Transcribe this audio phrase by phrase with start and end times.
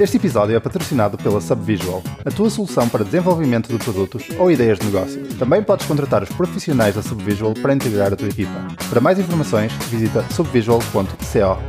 [0.00, 4.78] Este episódio é patrocinado pela Subvisual, a tua solução para desenvolvimento de produtos ou ideias
[4.78, 5.22] de negócio.
[5.36, 8.66] Também podes contratar os profissionais da Subvisual para integrar a tua equipa.
[8.88, 11.62] Para mais informações, visita subvisual.co.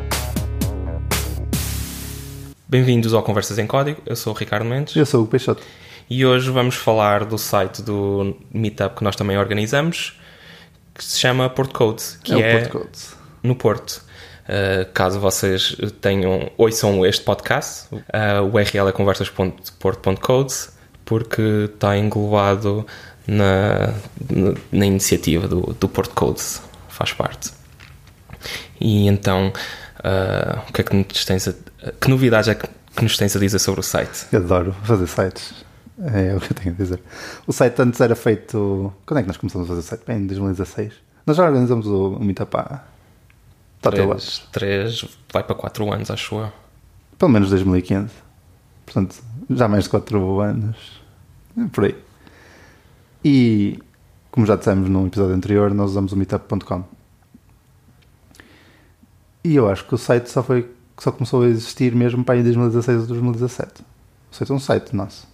[2.69, 5.61] Bem-vindos ao Conversas em Código, eu sou o Ricardo Mendes Eu sou o Peixoto.
[6.09, 10.17] e hoje vamos falar do site do Meetup que nós também organizamos,
[10.95, 13.13] que se chama Porto Code, que é, é, o Portcodes.
[13.43, 14.09] no Porto.
[14.41, 20.53] Uh, caso vocês tenham, ouçam este podcast, uh, o URL é conversas.porto.code,
[21.05, 22.85] porque está englobado
[23.27, 23.93] na,
[24.29, 26.41] na, na iniciativa do, do Porto Code,
[26.89, 27.51] faz parte.
[28.79, 29.53] E então,
[29.99, 31.53] uh, o que é que nos tens a,
[31.99, 34.25] que novidades é que, que nos tens a dizer sobre o site?
[34.31, 35.53] Eu adoro fazer sites.
[36.03, 36.99] É o que eu tenho a dizer.
[37.45, 38.91] O site antes era feito.
[39.05, 40.01] Quando é que nós começamos a fazer o site?
[40.07, 40.93] Bem, em 2016.
[41.27, 42.90] Nós já organizamos o, o Meetup há.
[43.81, 44.13] Está até lá.
[44.13, 46.53] Três, três, vai para 4 anos, acho eu.
[47.17, 48.13] Pelo menos 2015.
[48.85, 49.15] Portanto,
[49.49, 51.01] já mais de 4 anos.
[51.57, 51.95] É Por aí.
[53.25, 53.79] E,
[54.29, 56.83] como já dissemos no episódio anterior, nós usamos o meetup.com.
[59.43, 62.41] E eu acho que o site só, foi, só começou a existir mesmo para aí
[62.41, 63.81] em 2016 ou 2017.
[64.31, 65.27] O site é um site nosso.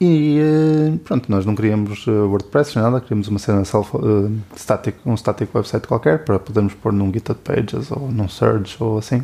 [0.00, 4.30] E eh, pronto, nós não queríamos eh, WordPress nem nada, queríamos uma cena self, eh,
[4.56, 8.98] static, um static website qualquer para podermos pôr num GitHub Pages ou num Surge ou
[8.98, 9.22] assim.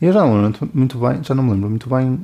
[0.00, 2.20] E eu já não lembro muito, bem, já não me lembro muito bem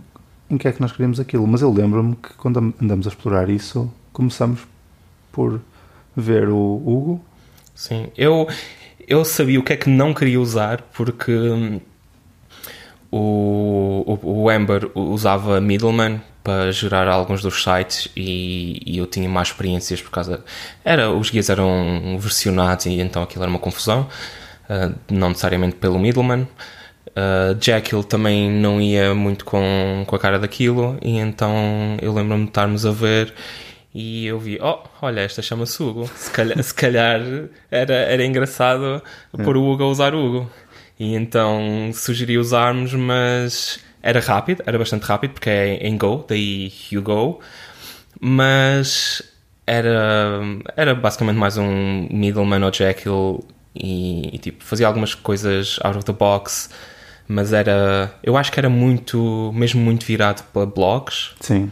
[0.50, 3.10] em que é que nós queríamos aquilo, mas eu lembro-me que quando am- andamos a
[3.10, 4.60] explorar isso, começamos
[5.32, 5.60] por
[6.16, 7.20] ver o Hugo.
[7.74, 8.46] Sim, eu,
[9.06, 11.80] eu sabia o que é que não queria usar porque hum,
[13.10, 19.28] o, o, o Ember usava Middleman para gerar alguns dos sites e, e eu tinha
[19.28, 20.44] mais experiências por causa.
[20.84, 24.08] Era, os guias eram versionados e então aquilo era uma confusão,
[24.68, 26.46] ah, não necessariamente pelo Middleman.
[27.08, 31.54] Uh, Jekyll também não ia muito com, com a cara daquilo, e então
[32.00, 33.34] eu lembro-me de estarmos a ver
[33.94, 36.08] e eu vi, oh, olha, esta chama-se Hugo.
[36.16, 37.20] Se calhar, se calhar
[37.70, 39.02] era, era engraçado
[39.44, 40.50] pôr o Hugo a usar o Hugo.
[40.98, 46.72] E então sugeri usarmos, mas era rápido, era bastante rápido, porque é em Go, daí
[46.92, 47.40] Hugo.
[48.20, 49.22] Mas
[49.66, 50.40] era,
[50.76, 56.04] era basicamente mais um middleman ou Jekyll e, e, tipo, fazia algumas coisas out of
[56.04, 56.68] the box,
[57.26, 61.70] mas era, eu acho que era muito, mesmo muito virado para blogs Sim.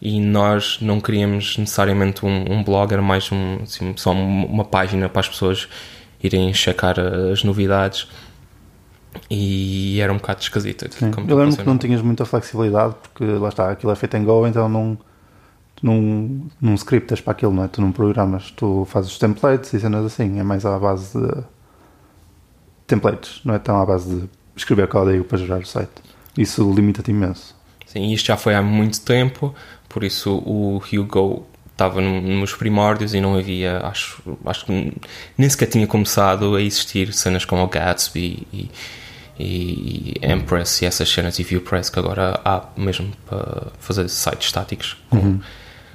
[0.00, 4.64] e nós não queríamos necessariamente um, um blog, era mais um, assim, só um- uma
[4.64, 5.68] página para as pessoas
[6.22, 6.94] irem checar
[7.32, 8.06] as novidades
[9.30, 10.86] e era um bocado esquisito.
[10.92, 11.10] Sim.
[11.10, 14.24] como Eu lembro que não tinhas muita flexibilidade, porque lá está, aquilo é feito em
[14.24, 14.98] Go, então não,
[15.82, 17.68] não, não scriptas para aquilo, não é?
[17.68, 21.42] Tu não programas, tu fazes os templates e cenas assim, é mais à base de
[22.86, 25.90] templates, não é tão à base de escrever código para gerar o site.
[26.36, 27.54] Isso limita-te imenso.
[27.86, 29.54] Sim, isto já foi há muito tempo,
[29.88, 34.92] por isso o Hugo estava no- nos primórdios e não havia, acho, acho que
[35.36, 38.70] nem sequer tinha começado a existir cenas como o Gatsby e,
[39.38, 44.96] e Empress e essas cenas e ViewPress que agora há mesmo para fazer sites estáticos.
[45.10, 45.40] com-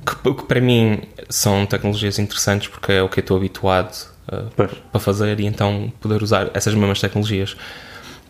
[0.06, 3.94] que, que para mim são tecnologias interessantes porque é o que eu estou habituado
[4.32, 4.50] uh,
[4.92, 7.58] para fazer e então poder usar essas mesmas tecnologias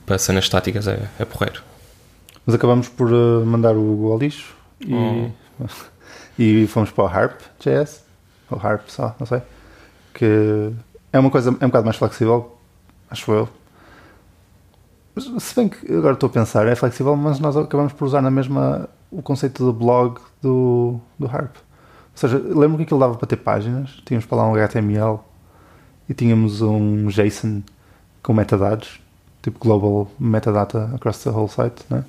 [0.06, 1.62] para cenas estáticas é, é porreiro.
[2.46, 5.66] Mas acabamos por uh, mandar o Hugo ao lixo e, Oh.
[6.40, 8.04] e fomos para o Harp.js,
[8.50, 9.42] ou Harp só, não sei,
[10.14, 10.72] que
[11.12, 12.58] é uma coisa, é um bocado mais flexível,
[13.10, 13.50] acho eu.
[15.34, 18.22] Mas, se bem que agora estou a pensar, é flexível, mas nós acabamos por usar
[18.22, 21.56] na mesma o conceito do blog do, do Harp.
[21.56, 21.62] Ou
[22.14, 25.20] seja, lembro que aquilo dava para ter páginas, tínhamos para lá um HTML
[26.10, 27.62] e tínhamos um JSON
[28.24, 29.00] com metadados,
[29.42, 32.04] tipo global metadata across the whole site, né?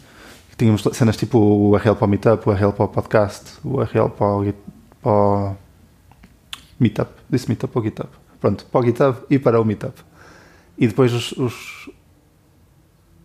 [0.52, 3.76] E Tínhamos cenas tipo o URL para o Meetup, o URL para o podcast, o
[3.78, 4.54] URL para o,
[5.02, 5.56] para o
[6.80, 8.08] Meetup, disse Meetup ou GitHub.
[8.40, 9.94] Pronto, para o GitHub e para o Meetup.
[10.76, 11.77] E depois os, os-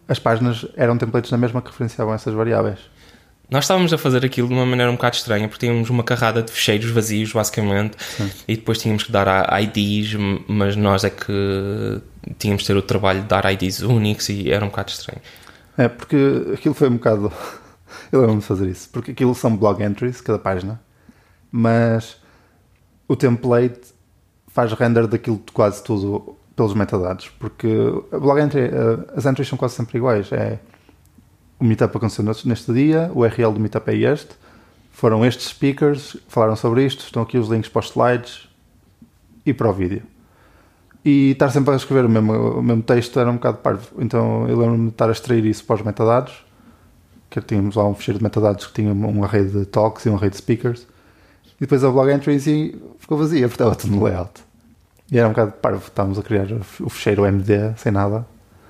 [0.07, 2.79] as páginas eram templates na mesma que referenciavam essas variáveis.
[3.49, 6.41] Nós estávamos a fazer aquilo de uma maneira um bocado estranha, porque tínhamos uma carrada
[6.41, 7.97] de fecheiros vazios, basicamente,
[8.47, 10.15] e depois tínhamos que dar IDs,
[10.47, 12.01] mas nós é que
[12.39, 15.21] tínhamos de ter o trabalho de dar IDs únicos e era um bocado estranho.
[15.77, 16.15] É, porque
[16.53, 17.31] aquilo foi um bocado.
[18.11, 18.89] Eu lembro-me de fazer isso.
[18.89, 20.81] Porque aquilo são blog entries, cada página,
[21.51, 22.17] mas
[23.07, 23.93] o template
[24.47, 27.29] faz render daquilo de quase tudo pelos metadados.
[27.39, 27.67] Porque
[28.11, 28.71] blog entry, eh,
[29.15, 30.31] as entries são quase sempre iguais.
[30.31, 30.59] É
[31.59, 34.31] o meetup aconteceu neste- dia, o URL do meetup é este,
[34.91, 38.49] foram estes speakers, falaram sobre isto, estão aqui os links para os slides
[39.45, 40.03] e para o vídeo.
[41.05, 43.87] E estar sempre a escrever o mesmo, o mesmo texto era um bocado parvo.
[43.99, 46.45] Então eu lembro-me de estar a extrair isso para os metadados
[47.29, 50.15] que tínhamos lá um fecheiro de metadados que tinha um array de talks e um
[50.15, 50.81] array de speakers.
[51.57, 54.43] E depois a blog entries e ficou vazia, porque estava tudo no layout.
[55.13, 56.47] E era um bocado parvo, estávamos a criar
[56.79, 58.25] o fecheiro MD sem nada.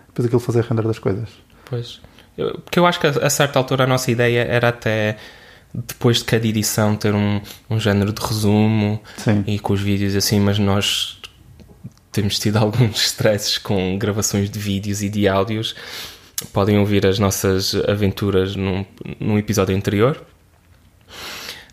[0.08, 1.30] Depois aquilo fazia render das coisas.
[1.64, 2.02] Pois.
[2.38, 5.16] Eu, porque eu acho que a, a certa altura a nossa ideia era até
[5.74, 9.46] depois de cada edição ter um, um género de resumo Sim.
[9.48, 11.18] e com os vídeos assim, mas nós
[12.12, 15.74] temos tido alguns stresses com gravações de vídeos e de áudios.
[16.52, 18.86] Podem ouvir as nossas aventuras num,
[19.18, 20.22] num episódio anterior.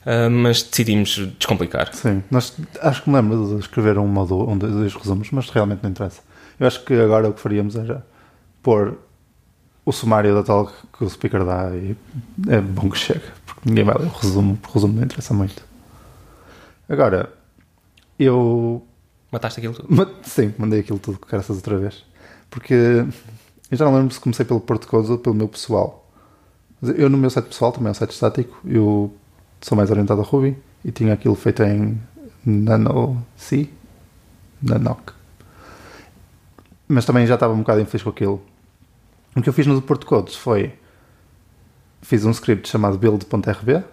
[0.00, 1.94] Uh, mas decidimos descomplicar.
[1.94, 5.50] Sim, nós, acho que me lembro de escrever um ou dois, um, dois resumos, mas
[5.50, 6.22] realmente não interessa.
[6.58, 8.06] Eu acho que agora o que faríamos era
[8.62, 8.98] pôr
[9.84, 11.96] o sumário da tal que o speaker dá e
[12.48, 15.34] é bom que chega, porque ninguém vai ler o resumo, porque o resumo não interessa
[15.34, 15.62] muito.
[16.88, 17.32] Agora,
[18.18, 18.84] eu.
[19.30, 20.16] Mataste aquilo tudo?
[20.22, 22.04] Sim, mandei aquilo tudo com graças outra vez.
[22.50, 22.74] Porque
[23.70, 26.10] eu já não lembro se comecei pelo Porto Code ou pelo meu pessoal.
[26.82, 29.14] Eu no meu site pessoal, também é um site estático, eu
[29.60, 32.00] sou mais orientado a Ruby e tinha aquilo feito em
[32.44, 33.68] Nano C,
[34.62, 35.12] Nanoc.
[36.88, 38.42] Mas também já estava um bocado infeliz com aquilo.
[39.36, 40.74] O que eu fiz no Porto Codes foi
[42.02, 43.84] fiz um script chamado build.rb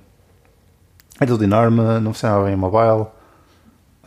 [1.20, 3.08] Era tudo enorme, não funcionava bem em mobile.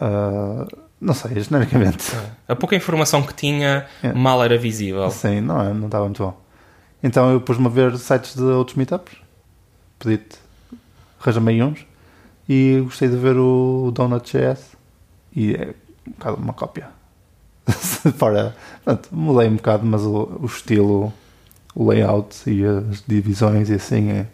[0.00, 0.66] ah,
[1.00, 2.12] não sei, genericamente.
[2.48, 4.12] A pouca informação que tinha É.
[4.12, 5.10] mal era visível.
[5.10, 6.40] Sim, não, é, não estava muito bom.
[7.02, 9.12] Então eu pus-me a ver sites de outros meetups.
[9.98, 10.38] Pedi-te,
[11.20, 11.84] arranja-me aí uns.
[12.48, 14.76] E gostei de ver o Donut.js.
[15.34, 15.74] E é
[16.06, 16.88] um bocado uma cópia.
[18.18, 18.54] Para,
[18.84, 21.12] pronto, mudei um bocado, mas o, o estilo,
[21.74, 24.26] o layout e as divisões e assim é,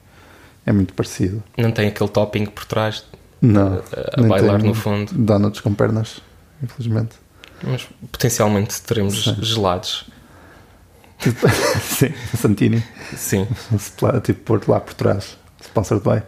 [0.65, 1.43] é muito parecido.
[1.57, 3.05] Não tem aquele topping por trás
[3.41, 5.13] Não, a, a nem bailar no fundo.
[5.13, 6.21] Donuts com pernas,
[6.63, 7.17] infelizmente.
[7.63, 9.37] Mas potencialmente teremos Sim.
[9.43, 10.09] gelados.
[11.83, 12.83] Sim, Santini.
[13.17, 13.47] Sim.
[14.23, 16.23] Tipo pôr lá por trás, sponsored by.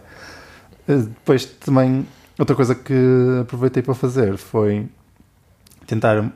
[0.87, 2.05] Eh, Depois também,
[2.37, 2.93] outra coisa que
[3.41, 4.87] aproveitei para fazer foi
[5.87, 6.31] tentar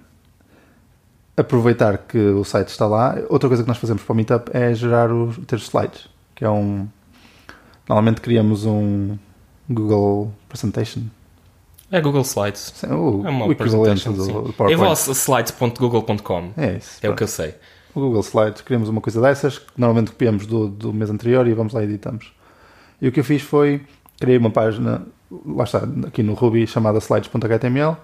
[1.37, 3.15] aproveitar que o site está lá.
[3.29, 6.49] Outra coisa que nós fazemos para o Meetup é gerar os, ter slides, que é
[6.49, 6.87] um.
[7.87, 9.17] Normalmente criamos um
[9.69, 11.01] Google Presentation.
[11.91, 12.73] É Google Slides.
[12.75, 14.75] Sim, O, É uma o equivalente do, do Eu PowerPoint.
[14.77, 16.51] vou slides.google.com.
[16.57, 16.97] É isso.
[17.01, 17.53] É o que eu sei.
[17.93, 21.53] o Google Slides, criamos uma coisa dessas, que normalmente copiamos do, do mês anterior e
[21.53, 22.33] vamos lá e editamos.
[23.01, 23.81] E o que eu fiz foi,
[24.19, 25.05] criei uma página,
[25.45, 27.95] lá está, aqui no Ruby, chamada slides.html.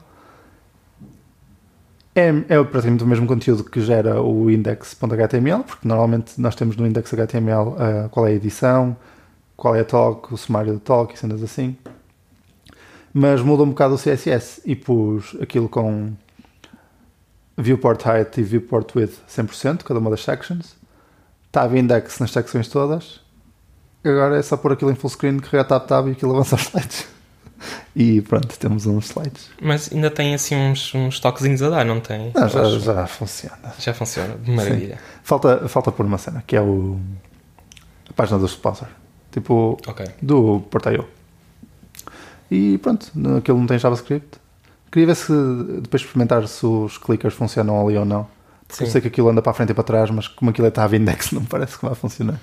[2.14, 6.86] É, é praticamente o mesmo conteúdo que gera o index.html, porque normalmente nós temos no
[6.86, 8.98] index.html ah, qual é a edição,
[9.56, 11.78] qual é a talk, o sumário do talk e cenas assim.
[13.14, 16.12] Mas muda um bocado o CSS e pus aquilo com
[17.58, 20.76] viewport height e viewport width 100%, cada uma das sections.
[21.52, 23.22] Tab index nas secções todas.
[24.04, 26.64] Agora é só pôr aquilo em full screen, carregar tab tab e aquilo avança os
[26.64, 27.08] slides.
[27.96, 29.50] E pronto, temos uns slides.
[29.62, 32.32] Mas ainda tem assim uns, uns toquezinhos a dar, não tem?
[32.34, 33.74] Não, já, já funciona.
[33.80, 34.98] já funciona, de maravilha.
[35.24, 37.00] Falta, falta por uma cena, que é o,
[38.10, 38.88] a página do sponsor.
[39.32, 40.06] Tipo, Ok.
[40.22, 41.08] do Portaio.
[42.50, 44.40] E pronto, aquilo não tem JavaScript.
[44.92, 45.32] Queria ver se
[45.82, 48.28] depois experimentar se os clickers funcionam ali ou não.
[48.68, 48.92] Porque eu Sim.
[48.94, 50.94] sei que aquilo anda para a frente e para trás, mas como aquilo é tab
[50.94, 52.40] index, não parece que vai funcionar.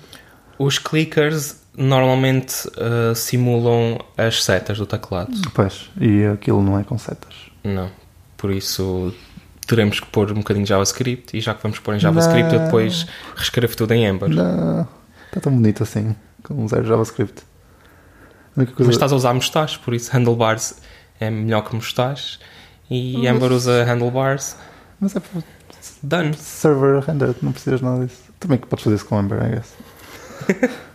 [0.57, 5.31] Os clickers normalmente uh, simulam as setas do teclado.
[5.53, 7.33] Pois, e aquilo não é com setas.
[7.63, 7.89] Não.
[8.37, 9.13] Por isso
[9.67, 12.59] teremos que pôr um bocadinho de JavaScript e já que vamos pôr em JavaScript eu
[12.59, 12.65] Não.
[12.65, 13.05] depois
[13.35, 14.29] reescrevo tudo em Ember.
[14.29, 14.87] Não,
[15.27, 17.43] está tão bonito assim, com zero JavaScript.
[18.55, 20.81] Coisa- Mas estás a usar mustache, por isso handlebars
[21.19, 22.39] é melhor que mustache
[22.89, 24.55] e Mas- Ember usa handlebars.
[24.99, 25.41] Mas é para
[26.03, 26.33] Done.
[26.35, 28.21] server rendered, não precisas nada disso.
[28.39, 29.73] Também que podes fazer isso com Ember, I guess.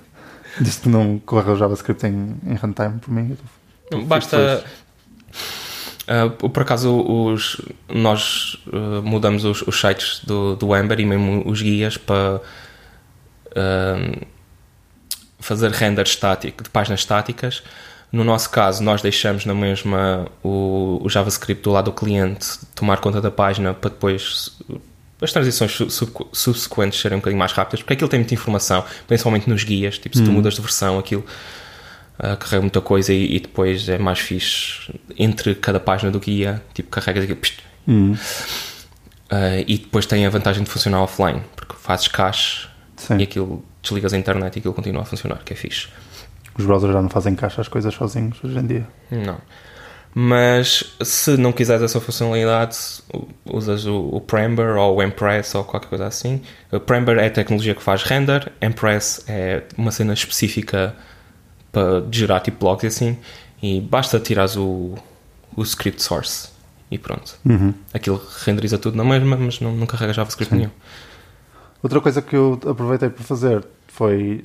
[0.60, 3.36] Diz que não corre o JavaScript em, em runtime por mim.
[4.06, 4.64] Basta.
[6.04, 11.42] Uh, por acaso, os, nós uh, mudamos os, os sites do, do Ember e mesmo
[11.46, 12.40] os guias para
[13.50, 14.26] uh,
[15.40, 17.62] fazer render estático, de páginas estáticas.
[18.12, 22.98] No nosso caso, nós deixamos na mesma o, o JavaScript do lado do cliente tomar
[22.98, 24.56] conta da página para depois
[25.24, 28.84] as transições su- sub- subsequentes serem um bocadinho mais rápidas, porque aquilo tem muita informação,
[29.06, 29.98] principalmente nos guias.
[29.98, 31.24] Tipo, se tu mudas de versão, aquilo
[32.18, 36.62] uh, carrega muita coisa e, e depois é mais fixe entre cada página do guia,
[36.72, 41.74] tipo, carrega aquilo, pst, Hum, uh, e depois tem a vantagem de funcionar offline, porque
[41.78, 42.66] fazes cache
[42.96, 43.16] sim.
[43.18, 45.88] e aquilo desligas a internet e aquilo continua a funcionar, que é fixe.
[46.58, 48.86] Os browsers já não fazem caixa as coisas sozinhos hoje em dia.
[49.10, 49.38] Não.
[50.14, 52.78] Mas se não quiseres essa funcionalidade,
[53.44, 56.40] usas o, o Prember ou o Empress ou qualquer coisa assim.
[56.70, 60.94] O Prember é a tecnologia que faz render, Empress é uma cena específica
[61.72, 63.18] para gerar tipo blogs e assim.
[63.60, 64.94] E basta tirares o,
[65.56, 66.48] o script source
[66.90, 67.36] e pronto.
[67.44, 67.74] Uhum.
[67.92, 70.70] Aquilo renderiza tudo na mesma, mas não, não carrega JavaScript nenhum.
[71.82, 74.44] Outra coisa que eu aproveitei para fazer foi.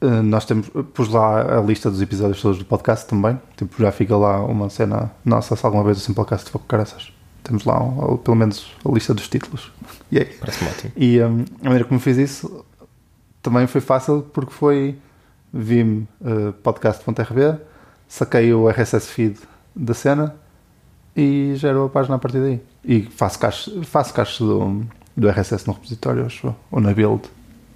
[0.00, 3.38] Eh, Nós temos, pus lá a lista dos episódios todos do podcast também.
[3.56, 5.54] Tipo, já fica lá uma cena nossa.
[5.56, 9.14] Se alguma vez o Simplecast for com caraças, temos lá um- pelo menos a lista
[9.14, 9.72] dos títulos.
[10.12, 10.26] Yay.
[10.40, 10.92] Parece-me ótimo.
[10.96, 12.64] E hum, a maneira como fiz isso
[13.42, 14.98] também foi fácil porque foi
[15.52, 17.58] vi-me uh, podcast.rb,
[18.06, 19.36] saquei o RSS feed
[19.74, 20.34] da cena
[21.16, 22.60] e gero a página a partir daí.
[22.84, 24.82] E faço cache, faço cache do,
[25.16, 27.22] do RSS no repositório, acho, ou na build,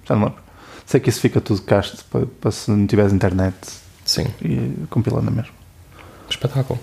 [0.05, 0.41] já não lembro.
[0.85, 3.55] Sei que isso fica tudo cache para, para se não tiveres internet
[4.05, 5.53] Sim, e compilando mesmo.
[6.29, 6.79] espetáculo.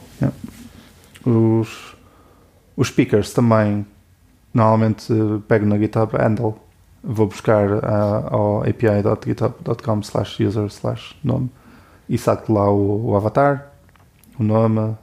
[1.25, 1.95] Os,
[2.77, 3.87] os speakers também
[4.53, 5.13] normalmente
[5.49, 6.59] pego na GitHub handle,
[7.03, 11.51] vou buscar ah, ao api.github.com slash user slash nome
[12.09, 13.73] e saco lá o, o avatar,
[14.39, 14.97] o nome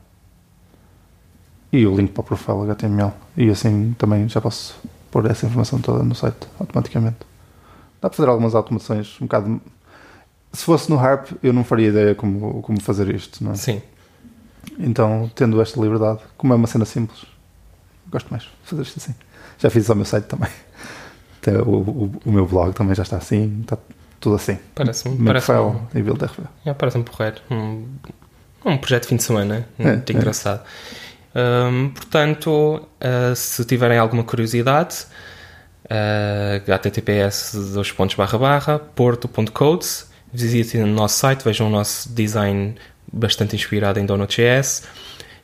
[1.71, 4.79] e o link para o profile HTML e assim também já posso
[5.09, 7.28] pôr essa informação toda no site automaticamente.
[8.01, 9.61] Dá para fazer algumas automações um bocado.
[10.51, 13.55] Se fosse no Harp, eu não faria ideia como, como fazer isto, não é?
[13.55, 13.81] Sim,
[14.79, 17.25] Então, tendo esta liberdade, como é uma cena simples,
[18.09, 19.15] gosto mais de fazer isto assim.
[19.59, 20.49] Já fiz isso ao meu site também.
[21.41, 23.77] Até o, o, o meu blog também já está assim, está
[24.19, 24.57] tudo assim.
[24.75, 26.43] parece-me parece Makefile e Build RV.
[26.65, 27.41] É, parece-me porreiro.
[27.49, 27.85] Um,
[28.65, 29.67] um projeto de fim de semana.
[29.77, 30.15] É, Muito é.
[30.15, 30.61] engraçado.
[31.35, 35.05] Hum, portanto, uh, se tiverem alguma curiosidade,
[35.89, 42.75] uh, https dois pontos barra barra porto.codes visitem o nosso site, vejam o nosso design
[43.11, 44.83] bastante inspirado em Donut.js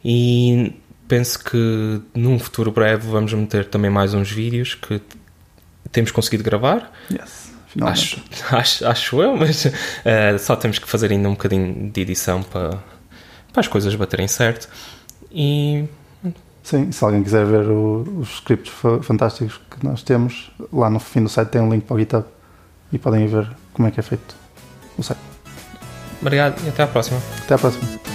[0.04, 5.02] e penso que num futuro breve vamos meter também mais uns vídeos que
[5.92, 7.46] temos conseguido gravar Yes.
[7.82, 8.24] Acho,
[8.56, 9.66] acho, acho eu, mas
[10.06, 12.82] eh, só temos que fazer ainda um bocadinho de edição para,
[13.52, 14.70] para as coisas baterem certo.
[15.32, 15.86] E
[16.65, 21.00] Sim, se alguém quiser ver o- os scripts fa- fantásticos que nós temos, lá no
[21.00, 22.25] fim do site tem um link para o GitHub
[22.91, 24.36] e podem ver como é que é feito
[24.98, 25.19] o site.
[26.19, 27.19] obrigado e até à próxima.
[27.43, 28.14] Até à próxima.